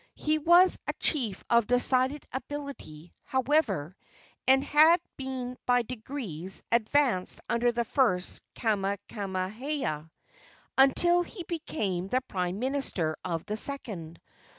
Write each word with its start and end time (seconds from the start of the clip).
He 0.15 0.39
was 0.39 0.79
a 0.87 0.93
chief 0.93 1.43
of 1.47 1.67
decided 1.67 2.25
ability, 2.33 3.13
however, 3.21 3.95
and 4.47 4.63
had 4.63 4.99
been 5.15 5.57
by 5.67 5.83
degrees 5.83 6.63
advanced 6.71 7.39
under 7.47 7.71
the 7.71 7.85
first 7.85 8.41
Kamehameha, 8.55 10.09
until 10.75 11.21
he 11.21 11.43
became 11.43 12.07
the 12.07 12.21
prime 12.21 12.57
minister 12.57 13.15
of 13.23 13.45
the 13.45 13.57
second. 13.57 14.19